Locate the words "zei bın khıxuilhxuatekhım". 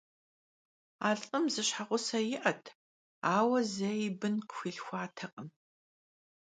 3.75-5.47